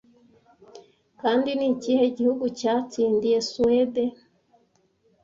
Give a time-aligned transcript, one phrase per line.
[1.21, 4.03] Kandi nikihe gihugu cyatsindiye Suwede